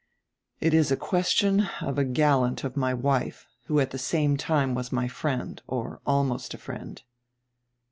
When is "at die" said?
3.79-3.97